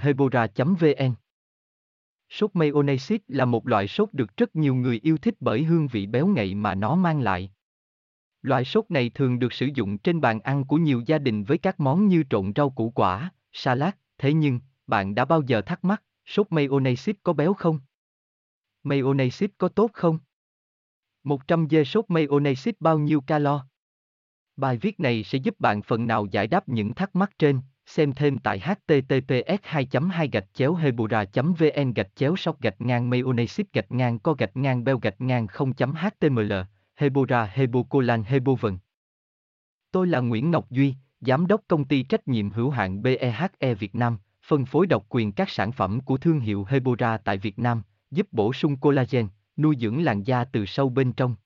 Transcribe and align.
hebora 0.00 0.46
vn 0.56 1.14
Sốt 2.28 2.50
mayonnaise 2.54 3.16
là 3.28 3.44
một 3.44 3.66
loại 3.66 3.88
sốt 3.88 4.12
được 4.12 4.36
rất 4.36 4.56
nhiều 4.56 4.74
người 4.74 5.00
yêu 5.02 5.18
thích 5.18 5.34
bởi 5.40 5.62
hương 5.62 5.88
vị 5.88 6.06
béo 6.06 6.26
ngậy 6.26 6.54
mà 6.54 6.74
nó 6.74 6.96
mang 6.96 7.20
lại. 7.20 7.52
Loại 8.42 8.64
sốt 8.64 8.84
này 8.88 9.10
thường 9.14 9.38
được 9.38 9.52
sử 9.52 9.66
dụng 9.74 9.98
trên 9.98 10.20
bàn 10.20 10.40
ăn 10.40 10.64
của 10.64 10.76
nhiều 10.76 11.02
gia 11.06 11.18
đình 11.18 11.44
với 11.44 11.58
các 11.58 11.80
món 11.80 12.08
như 12.08 12.24
trộn 12.30 12.52
rau 12.56 12.70
củ 12.70 12.90
quả, 12.90 13.32
salad, 13.52 13.94
thế 14.18 14.32
nhưng, 14.32 14.60
bạn 14.86 15.14
đã 15.14 15.24
bao 15.24 15.42
giờ 15.42 15.62
thắc 15.62 15.84
mắc, 15.84 16.02
sốt 16.26 16.46
mayonnaise 16.50 17.12
có 17.22 17.32
béo 17.32 17.54
không? 17.54 17.80
Mayonnaise 18.82 19.46
có 19.58 19.68
tốt 19.68 19.90
không? 19.92 20.18
100 21.24 21.68
g 21.68 21.76
sốt 21.86 22.04
mayonnaise 22.08 22.72
bao 22.80 22.98
nhiêu 22.98 23.20
calo? 23.20 23.66
Bài 24.56 24.76
viết 24.76 25.00
này 25.00 25.24
sẽ 25.24 25.38
giúp 25.38 25.60
bạn 25.60 25.82
phần 25.82 26.06
nào 26.06 26.26
giải 26.26 26.46
đáp 26.46 26.68
những 26.68 26.94
thắc 26.94 27.16
mắc 27.16 27.30
trên, 27.38 27.60
xem 27.88 28.12
thêm 28.12 28.38
tại 28.38 28.58
https 28.60 29.60
2 29.62 29.86
2 30.10 30.28
gạch 30.28 30.46
chéo 30.54 30.74
hebura 30.74 31.24
vn 31.34 31.92
gạch 31.92 32.16
chéo 32.16 32.36
sóc 32.36 32.60
gạch 32.60 32.80
ngang 32.80 33.10
mayonnaise 33.10 33.64
gạch 33.72 33.92
ngang 33.92 34.18
co 34.18 34.32
gạch 34.32 34.56
ngang 34.56 34.84
beo 34.84 34.98
gạch 34.98 35.20
ngang 35.20 35.46
0.html 35.46 36.52
hebura 36.96 37.44
hebocolan 37.44 38.22
hebovn 38.22 38.78
Tôi 39.92 40.06
là 40.06 40.20
Nguyễn 40.20 40.50
Ngọc 40.50 40.70
Duy, 40.70 40.94
Giám 41.20 41.46
đốc 41.46 41.60
công 41.68 41.84
ty 41.84 42.02
trách 42.02 42.28
nhiệm 42.28 42.50
hữu 42.50 42.70
hạn 42.70 43.02
BEHE 43.02 43.74
Việt 43.74 43.94
Nam, 43.94 44.18
phân 44.46 44.64
phối 44.64 44.86
độc 44.86 45.06
quyền 45.08 45.32
các 45.32 45.50
sản 45.50 45.72
phẩm 45.72 46.00
của 46.00 46.16
thương 46.16 46.40
hiệu 46.40 46.64
Hebora 46.68 47.16
tại 47.16 47.38
Việt 47.38 47.58
Nam, 47.58 47.82
giúp 48.10 48.26
bổ 48.32 48.52
sung 48.52 48.76
collagen, 48.76 49.28
nuôi 49.56 49.76
dưỡng 49.80 50.02
làn 50.04 50.22
da 50.22 50.44
từ 50.44 50.66
sâu 50.66 50.88
bên 50.88 51.12
trong. 51.12 51.36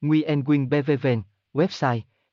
Nguyen 0.00 0.44
Nguyen 0.44 0.68
BVVN, 0.68 1.22
website 1.52 2.00